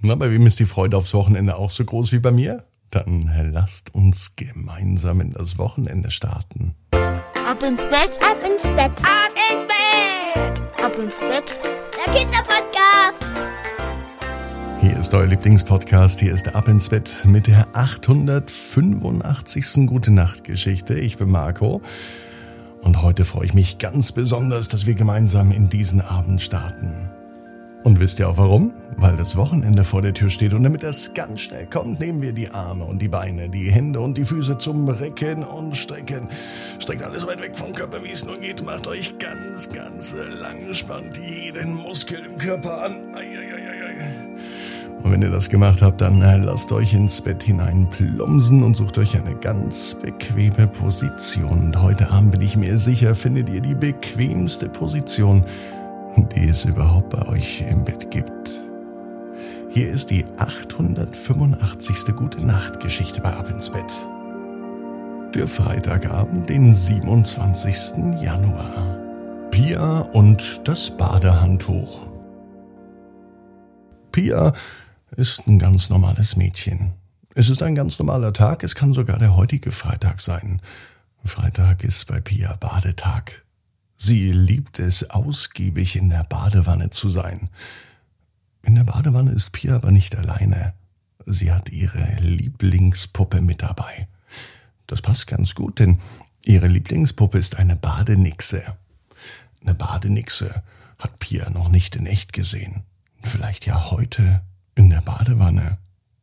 Na, 0.00 0.14
bei 0.14 0.30
wem 0.30 0.46
ist 0.46 0.60
die 0.60 0.66
Freude 0.66 0.96
aufs 0.96 1.12
Wochenende 1.12 1.56
auch 1.56 1.72
so 1.72 1.84
groß 1.84 2.12
wie 2.12 2.20
bei 2.20 2.30
mir? 2.30 2.62
Dann 2.90 3.28
lasst 3.52 3.92
uns 3.96 4.36
gemeinsam 4.36 5.20
in 5.20 5.32
das 5.32 5.58
Wochenende 5.58 6.12
starten. 6.12 6.76
Ab 6.92 7.60
ins 7.64 7.82
Bett, 7.82 8.16
Ab 8.22 8.36
ins 8.44 8.62
Bett. 8.62 8.92
Ab 9.02 9.32
ins 9.50 9.66
Bett. 9.66 10.62
ab 10.84 10.92
ins 10.96 11.18
Bett. 11.18 11.58
Der 11.96 12.14
Kinderpodcast. 12.14 13.26
Hier 14.80 14.96
ist 15.00 15.12
euer 15.12 15.26
Lieblingspodcast. 15.26 16.20
Hier 16.20 16.32
ist 16.32 16.46
der 16.46 16.54
Ab 16.54 16.68
ins 16.68 16.90
Bett 16.90 17.24
mit 17.26 17.48
der 17.48 17.66
885. 17.72 19.88
Gute 19.88 20.12
Nacht 20.12 20.44
Geschichte. 20.44 20.94
Ich 20.94 21.18
bin 21.18 21.28
Marco. 21.28 21.82
Und 22.82 23.02
heute 23.02 23.24
freue 23.24 23.46
ich 23.46 23.54
mich 23.54 23.78
ganz 23.78 24.12
besonders, 24.12 24.68
dass 24.68 24.86
wir 24.86 24.94
gemeinsam 24.94 25.50
in 25.50 25.68
diesen 25.68 26.00
Abend 26.00 26.40
starten. 26.40 27.10
Und 27.84 28.00
wisst 28.00 28.18
ihr 28.18 28.28
auch 28.28 28.36
warum? 28.36 28.72
Weil 28.96 29.16
das 29.16 29.36
Wochenende 29.36 29.84
vor 29.84 30.02
der 30.02 30.12
Tür 30.12 30.28
steht 30.28 30.52
und 30.52 30.64
damit 30.64 30.82
das 30.82 31.14
ganz 31.14 31.40
schnell 31.40 31.66
kommt, 31.66 32.00
nehmen 32.00 32.20
wir 32.20 32.32
die 32.32 32.50
Arme 32.50 32.84
und 32.84 33.00
die 33.00 33.08
Beine, 33.08 33.48
die 33.48 33.70
Hände 33.70 34.00
und 34.00 34.18
die 34.18 34.24
Füße 34.24 34.58
zum 34.58 34.88
Recken 34.88 35.44
und 35.44 35.76
Strecken. 35.76 36.28
Streckt 36.78 37.02
alles 37.02 37.26
weit 37.26 37.40
weg 37.40 37.56
vom 37.56 37.72
Körper, 37.72 38.02
wie 38.02 38.10
es 38.10 38.24
nur 38.24 38.38
geht. 38.38 38.64
Macht 38.64 38.86
euch 38.88 39.18
ganz, 39.18 39.72
ganz 39.72 40.16
lang, 40.40 40.74
spannt 40.74 41.18
jeden 41.18 41.76
Muskel 41.76 42.20
im 42.24 42.36
Körper 42.38 42.84
an. 42.84 42.96
Eieieiei. 43.14 43.68
Und 45.02 45.12
wenn 45.12 45.22
ihr 45.22 45.30
das 45.30 45.48
gemacht 45.48 45.80
habt, 45.80 46.00
dann 46.00 46.20
äh, 46.22 46.36
lasst 46.38 46.72
euch 46.72 46.92
ins 46.92 47.22
Bett 47.22 47.44
hinein 47.44 47.88
plumpsen 47.88 48.64
und 48.64 48.76
sucht 48.76 48.98
euch 48.98 49.16
eine 49.16 49.36
ganz 49.36 49.94
bequeme 49.94 50.66
Position. 50.66 51.66
Und 51.66 51.82
heute 51.82 52.10
Abend 52.10 52.32
bin 52.32 52.40
ich 52.40 52.56
mir 52.56 52.78
sicher, 52.78 53.14
findet 53.14 53.48
ihr 53.48 53.60
die 53.60 53.76
bequemste 53.76 54.68
Position, 54.68 55.44
die 56.26 56.48
es 56.48 56.64
überhaupt 56.64 57.10
bei 57.10 57.28
euch 57.28 57.62
im 57.68 57.84
Bett 57.84 58.10
gibt. 58.10 58.60
Hier 59.70 59.90
ist 59.90 60.10
die 60.10 60.24
885. 60.38 62.16
Gute 62.16 62.44
Nacht 62.44 62.80
Geschichte 62.80 63.20
bei 63.20 63.32
Ab 63.32 63.48
ins 63.50 63.70
Bett. 63.70 63.92
Für 65.32 65.46
Freitagabend, 65.46 66.48
den 66.48 66.74
27. 66.74 68.20
Januar. 68.20 68.96
Pia 69.50 70.00
und 70.12 70.62
das 70.64 70.96
Badehandtuch. 70.96 72.06
Pia 74.10 74.52
ist 75.12 75.46
ein 75.46 75.58
ganz 75.58 75.90
normales 75.90 76.36
Mädchen. 76.36 76.94
Es 77.34 77.50
ist 77.50 77.62
ein 77.62 77.74
ganz 77.74 77.98
normaler 77.98 78.32
Tag, 78.32 78.64
es 78.64 78.74
kann 78.74 78.92
sogar 78.92 79.18
der 79.18 79.36
heutige 79.36 79.70
Freitag 79.70 80.20
sein. 80.20 80.60
Freitag 81.24 81.84
ist 81.84 82.06
bei 82.06 82.20
Pia 82.20 82.56
Badetag. 82.56 83.44
Sie 84.00 84.30
liebt 84.30 84.78
es 84.78 85.10
ausgiebig 85.10 85.96
in 85.96 86.08
der 86.08 86.22
Badewanne 86.22 86.90
zu 86.90 87.10
sein. 87.10 87.50
In 88.62 88.76
der 88.76 88.84
Badewanne 88.84 89.32
ist 89.32 89.50
Pia 89.50 89.74
aber 89.74 89.90
nicht 89.90 90.14
alleine. 90.16 90.72
Sie 91.26 91.52
hat 91.52 91.68
ihre 91.70 92.16
Lieblingspuppe 92.20 93.40
mit 93.40 93.62
dabei. 93.62 94.08
Das 94.86 95.02
passt 95.02 95.26
ganz 95.26 95.56
gut, 95.56 95.80
denn 95.80 95.98
ihre 96.44 96.68
Lieblingspuppe 96.68 97.38
ist 97.38 97.58
eine 97.58 97.74
Badenixe. 97.74 98.62
Eine 99.62 99.74
Badenixe 99.74 100.62
hat 100.98 101.18
Pia 101.18 101.50
noch 101.50 101.68
nicht 101.68 101.96
in 101.96 102.06
echt 102.06 102.32
gesehen. 102.32 102.84
Vielleicht 103.22 103.66
ja 103.66 103.90
heute 103.90 104.42
in 104.76 104.90
der 104.90 105.00
Badewanne. 105.00 105.78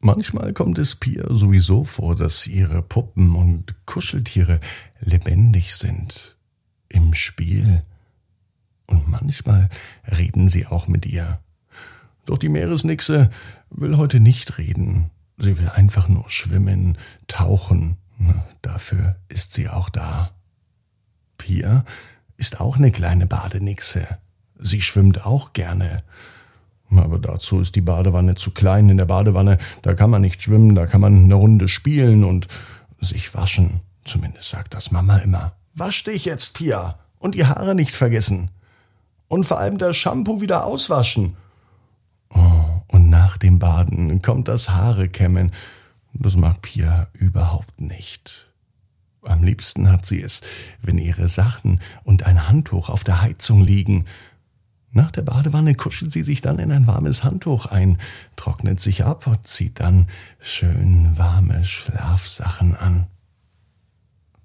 Manchmal 0.00 0.52
kommt 0.52 0.78
es 0.78 0.94
Pia 0.94 1.24
sowieso 1.34 1.82
vor, 1.82 2.14
dass 2.14 2.46
ihre 2.46 2.80
Puppen 2.80 3.34
und 3.34 3.74
Kuscheltiere 3.86 4.60
lebendig 5.00 5.74
sind. 5.74 6.35
Im 6.88 7.14
Spiel. 7.14 7.82
Und 8.86 9.08
manchmal 9.08 9.68
reden 10.10 10.48
sie 10.48 10.66
auch 10.66 10.88
mit 10.88 11.06
ihr. 11.06 11.40
Doch 12.24 12.38
die 12.38 12.48
Meeresnixe 12.48 13.30
will 13.70 13.96
heute 13.96 14.20
nicht 14.20 14.58
reden. 14.58 15.10
Sie 15.38 15.58
will 15.58 15.68
einfach 15.68 16.08
nur 16.08 16.28
schwimmen, 16.30 16.98
tauchen. 17.26 17.96
Dafür 18.62 19.16
ist 19.28 19.52
sie 19.52 19.68
auch 19.68 19.88
da. 19.88 20.30
Pia 21.38 21.84
ist 22.36 22.60
auch 22.60 22.76
eine 22.76 22.90
kleine 22.90 23.26
Badenixe. 23.26 24.06
Sie 24.58 24.80
schwimmt 24.80 25.26
auch 25.26 25.52
gerne. 25.52 26.02
Aber 26.90 27.18
dazu 27.18 27.60
ist 27.60 27.74
die 27.74 27.80
Badewanne 27.80 28.36
zu 28.36 28.52
klein. 28.52 28.88
In 28.88 28.96
der 28.96 29.06
Badewanne, 29.06 29.58
da 29.82 29.94
kann 29.94 30.10
man 30.10 30.22
nicht 30.22 30.42
schwimmen, 30.42 30.74
da 30.74 30.86
kann 30.86 31.00
man 31.00 31.24
eine 31.24 31.34
Runde 31.34 31.68
spielen 31.68 32.24
und 32.24 32.46
sich 33.00 33.34
waschen. 33.34 33.80
Zumindest 34.04 34.50
sagt 34.50 34.74
das 34.74 34.90
Mama 34.90 35.18
immer. 35.18 35.52
Wasch 35.76 36.04
dich 36.04 36.24
jetzt, 36.24 36.54
Pia. 36.54 36.98
Und 37.18 37.34
die 37.34 37.44
Haare 37.44 37.74
nicht 37.74 37.94
vergessen. 37.94 38.50
Und 39.28 39.44
vor 39.44 39.58
allem 39.58 39.76
das 39.78 39.96
Shampoo 39.96 40.40
wieder 40.40 40.64
auswaschen. 40.64 41.36
Oh, 42.30 42.82
und 42.88 43.10
nach 43.10 43.36
dem 43.36 43.58
Baden 43.58 44.22
kommt 44.22 44.48
das 44.48 44.70
Haare 44.70 45.08
kämmen. 45.08 45.52
Das 46.14 46.36
mag 46.36 46.62
Pia 46.62 47.08
überhaupt 47.12 47.80
nicht. 47.80 48.52
Am 49.22 49.42
liebsten 49.42 49.90
hat 49.90 50.06
sie 50.06 50.22
es, 50.22 50.40
wenn 50.80 50.98
ihre 50.98 51.28
Sachen 51.28 51.80
und 52.04 52.24
ein 52.24 52.48
Handtuch 52.48 52.88
auf 52.88 53.04
der 53.04 53.20
Heizung 53.20 53.60
liegen. 53.60 54.06
Nach 54.92 55.10
der 55.10 55.22
Badewanne 55.22 55.74
kuschelt 55.74 56.10
sie 56.10 56.22
sich 56.22 56.40
dann 56.40 56.58
in 56.58 56.72
ein 56.72 56.86
warmes 56.86 57.22
Handtuch 57.22 57.66
ein, 57.66 57.98
trocknet 58.36 58.80
sich 58.80 59.04
ab 59.04 59.26
und 59.26 59.46
zieht 59.46 59.80
dann 59.80 60.06
schön 60.40 61.18
warme 61.18 61.64
Schlafsachen 61.64 62.74
an. 62.74 63.08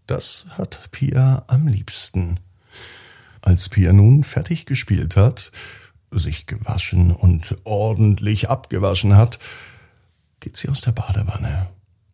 Das 0.08 0.46
hat 0.58 0.90
Pia 0.92 1.44
am 1.48 1.68
liebsten. 1.68 2.40
Als 3.42 3.70
Pia 3.70 3.94
nun 3.94 4.24
fertig 4.24 4.66
gespielt 4.66 5.16
hat, 5.16 5.52
sich 6.12 6.46
gewaschen 6.46 7.12
und 7.12 7.58
ordentlich 7.64 8.50
abgewaschen 8.50 9.16
hat, 9.16 9.40
geht 10.40 10.58
sie 10.58 10.70
aus 10.70 10.82
der 10.82 10.92
Badewanne. 10.92 11.70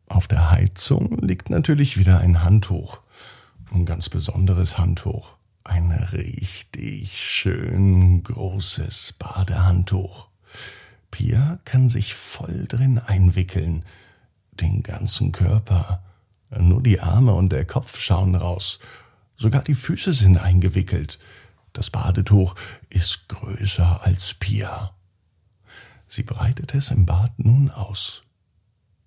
Auf 0.08 0.28
der 0.28 0.52
Heizung 0.52 1.18
liegt 1.18 1.50
natürlich 1.50 1.97
wieder 1.97 2.20
ein 2.20 2.44
Handtuch. 2.44 3.02
Ein 3.74 3.86
ganz 3.86 4.09
besonderes 4.09 4.78
Handtuch. 4.78 5.36
Ein 5.64 5.92
richtig 5.92 7.22
schön 7.22 8.24
großes 8.24 9.16
Badehandtuch. 9.20 10.28
Pia 11.12 11.59
kann 11.66 11.90
sich 11.90 12.14
voll 12.14 12.66
drin 12.68 13.00
einwickeln. 13.00 13.84
Den 14.52 14.81
ganzen 14.81 15.34
Körper. 15.34 16.03
Nur 16.50 16.81
die 16.81 17.00
Arme 17.00 17.34
und 17.34 17.52
der 17.52 17.66
Kopf 17.66 18.00
schauen 18.00 18.35
raus. 18.35 18.80
Sogar 19.35 19.63
die 19.63 19.75
Füße 19.75 20.13
sind 20.13 20.38
eingewickelt. 20.38 21.19
Das 21.74 21.90
Badetuch 21.90 22.56
ist 22.90 23.28
größer 23.28 24.02
als 24.03 24.34
Pia. 24.34 24.96
Sie 26.08 26.24
breitet 26.24 26.74
es 26.74 26.91
im 26.91 27.06
Bad 27.06 27.38
nun 27.38 27.69
aus. 27.69 28.24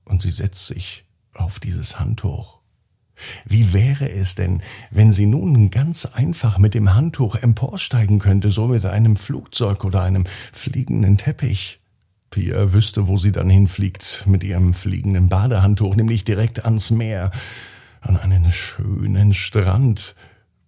Und 0.05 0.23
sie 0.23 0.31
setzt 0.31 0.67
sich 0.67 1.05
auf 1.35 1.59
dieses 1.59 1.99
Handtuch. 1.99 2.61
Wie 3.45 3.73
wäre 3.73 4.11
es 4.11 4.35
denn, 4.35 4.63
wenn 4.91 5.13
sie 5.13 5.27
nun 5.27 5.71
ganz 5.71 6.07
einfach 6.07 6.59
mit 6.59 6.75
dem 6.75 6.95
Handtuch 6.95 7.37
emporsteigen 7.37 8.19
könnte, 8.19 8.51
so 8.51 8.67
mit 8.67 8.87
einem 8.87 9.17
Flugzeug 9.17 9.85
oder 9.85 10.03
einem 10.03 10.25
fliegenden 10.53 11.19
Teppich? 11.19 11.80
Pia 12.31 12.73
wüsste, 12.73 13.09
wo 13.09 13.19
sie 13.19 13.33
dann 13.33 13.51
hinfliegt 13.51 14.25
mit 14.27 14.45
ihrem 14.45 14.73
fliegenden 14.73 15.29
Badehandtuch, 15.29 15.97
nämlich 15.97 16.25
direkt 16.25 16.65
ans 16.65 16.93
Meer, 16.93 17.33
an 18.01 18.17
einen 18.17 18.53
schönen 18.53 19.35
Strand. 19.35 20.15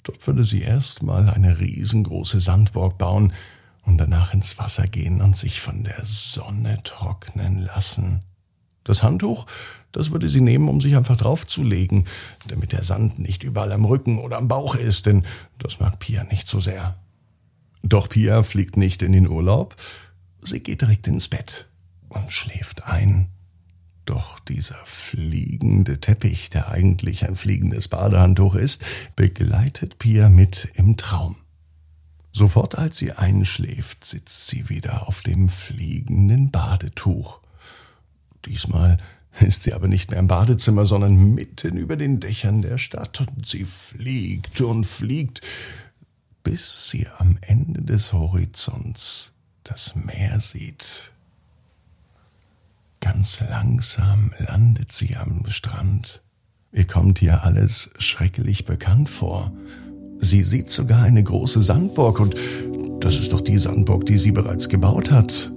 Dort 0.03 0.27
würde 0.27 0.45
sie 0.45 0.63
erstmal 0.63 1.31
eine 1.31 1.61
riesengroße 1.61 2.41
Sandburg 2.41 2.99
bauen 2.99 3.33
und 3.83 3.99
danach 3.99 4.35
ins 4.35 4.59
Wasser 4.59 4.89
gehen 4.89 5.21
und 5.21 5.37
sich 5.37 5.61
von 5.61 5.85
der 5.85 6.05
Sonne 6.05 6.79
trocknen 6.83 7.63
lassen. 7.63 8.21
Das 8.83 9.05
Handtuch, 9.05 9.47
das 9.93 10.11
würde 10.11 10.29
sie 10.29 10.41
nehmen, 10.41 10.69
um 10.69 10.81
sich 10.81 10.97
einfach 10.97 11.17
draufzulegen, 11.17 12.07
damit 12.49 12.73
der 12.73 12.83
Sand 12.83 13.21
nicht 13.21 13.45
überall 13.45 13.71
am 13.71 13.85
Rücken 13.85 14.19
oder 14.19 14.39
am 14.39 14.49
Bauch 14.49 14.75
ist, 14.75 15.07
denn 15.07 15.25
das 15.59 15.79
mag 15.79 16.01
Pia 16.01 16.25
nicht 16.25 16.49
so 16.49 16.59
sehr. 16.59 16.97
Doch 17.85 18.09
Pia 18.09 18.43
fliegt 18.43 18.77
nicht 18.77 19.03
in 19.03 19.13
den 19.13 19.29
Urlaub, 19.29 19.77
sie 20.43 20.61
geht 20.61 20.83
direkt 20.83 21.07
ins 21.09 21.29
Bett 21.29 21.69
und 22.09 22.33
schläft 22.33 22.85
ein. 22.85 23.29
Doch 24.05 24.41
dieser 24.41 24.79
fliegende 24.85 26.01
Teppich, 26.01 26.51
der 26.51 26.69
eigentlich 26.71 27.29
ein 27.29 27.37
fliegendes 27.37 27.89
Badehandtuch 27.89 28.57
ist, 28.57 28.83
begleitet 29.15 29.99
Pia 29.99 30.29
mit 30.29 30.69
im 30.75 30.97
Traum. 30.97 31.37
Sofort 32.33 32.77
als 32.77 32.97
sie 32.97 33.13
einschläft, 33.13 34.05
sitzt 34.05 34.49
sie 34.49 34.69
wieder 34.69 35.07
auf 35.07 35.21
dem 35.21 35.49
fliegenden 35.49 36.51
Badetuch. 36.51 37.41
Diesmal 38.47 38.99
ist 39.41 39.63
sie 39.63 39.73
aber 39.73 39.87
nicht 39.87 40.11
mehr 40.11 40.19
im 40.19 40.27
Badezimmer, 40.27 40.85
sondern 40.85 41.35
mitten 41.35 41.77
über 41.77 41.97
den 41.97 42.21
Dächern 42.21 42.63
der 42.63 42.79
Stadt 42.79 43.21
und 43.21 43.47
sie 43.47 43.65
fliegt 43.65 44.61
und 44.63 44.85
fliegt, 44.85 45.43
bis 46.43 46.89
sie 46.89 47.07
am 47.19 47.37
Ende 47.43 47.83
des 47.83 48.13
Horizonts 48.13 49.32
sieht. 50.51 51.13
Ganz 53.01 53.43
langsam 53.49 54.33
landet 54.39 54.93
sie 54.93 55.17
am 55.17 55.45
Strand. 55.49 56.23
Ihr 56.73 56.87
kommt 56.87 57.19
hier 57.19 57.45
alles 57.45 57.91
schrecklich 57.99 58.65
bekannt 58.65 59.09
vor. 59.09 59.53
Sie 60.19 60.43
sieht 60.43 60.71
sogar 60.71 61.03
eine 61.03 61.23
große 61.23 61.63
Sandburg 61.63 62.21
und 62.21 62.37
das 63.01 63.19
ist 63.19 63.33
doch 63.33 63.41
die 63.41 63.59
Sandburg, 63.59 64.07
die 64.07 64.19
sie 64.19 64.31
bereits 64.31 64.69
gebaut 64.69 65.11
hat. 65.11 65.53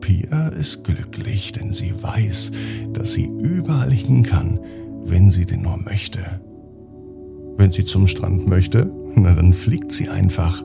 Pia 0.00 0.48
ist 0.48 0.84
glücklich, 0.84 1.52
denn 1.52 1.72
sie 1.72 1.92
weiß, 2.00 2.52
dass 2.92 3.12
sie 3.12 3.26
überall 3.26 3.92
hin 3.92 4.22
kann, 4.22 4.60
wenn 5.02 5.30
sie 5.30 5.44
denn 5.44 5.62
nur 5.62 5.76
möchte. 5.78 6.40
Wenn 7.56 7.72
sie 7.72 7.84
zum 7.84 8.06
Strand 8.06 8.46
möchte, 8.46 8.90
na 9.16 9.34
dann 9.34 9.52
fliegt 9.52 9.90
sie 9.90 10.08
einfach, 10.08 10.62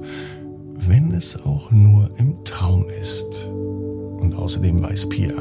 wenn 0.75 1.11
es 1.11 1.43
auch 1.45 1.71
nur 1.71 2.09
im 2.17 2.43
Traum 2.43 2.85
ist. 3.01 3.47
Und 3.47 4.33
außerdem 4.35 4.81
weiß 4.81 5.09
Pia, 5.09 5.33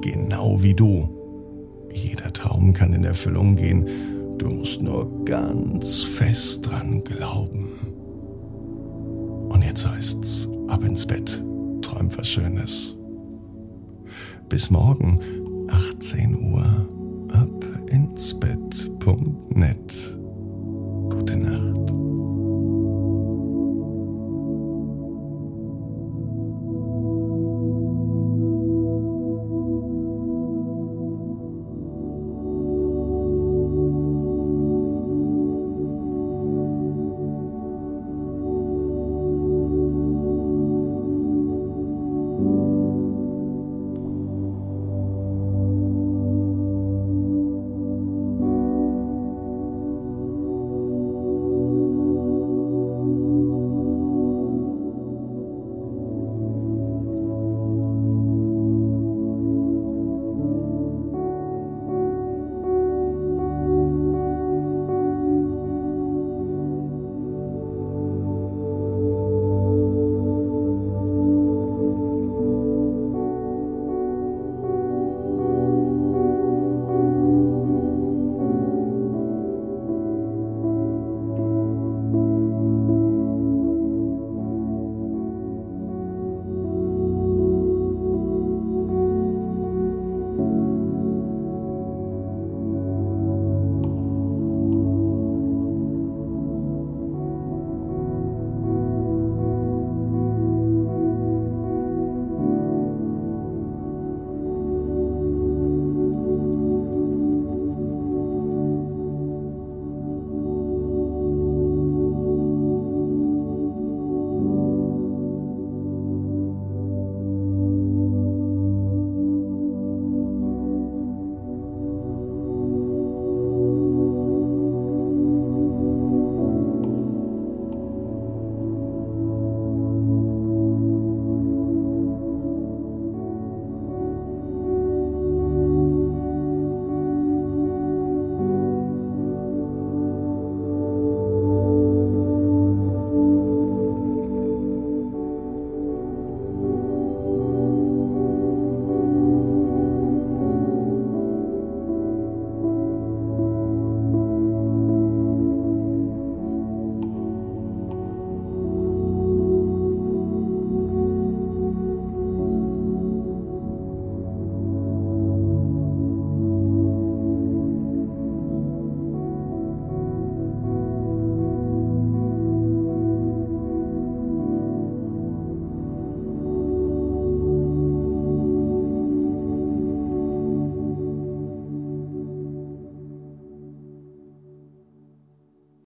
genau 0.00 0.62
wie 0.62 0.74
du, 0.74 1.08
jeder 1.92 2.32
Traum 2.32 2.72
kann 2.72 2.92
in 2.92 3.04
Erfüllung 3.04 3.56
gehen, 3.56 3.86
du 4.38 4.48
musst 4.50 4.82
nur 4.82 5.24
ganz 5.24 6.02
fest 6.02 6.66
dran 6.68 7.02
glauben. 7.04 7.68
Und 9.48 9.64
jetzt 9.64 9.88
heißt's, 9.88 10.48
ab 10.68 10.84
ins 10.84 11.06
Bett, 11.06 11.44
träum 11.82 12.08
was 12.16 12.28
Schönes. 12.28 12.96
Bis 14.48 14.70
morgen, 14.70 15.20
18 15.70 16.52
Uhr, 16.52 16.64
ab 17.32 17.64
ins 17.90 18.38
Bett.net. 18.38 20.07